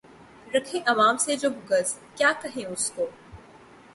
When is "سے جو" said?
1.17-1.49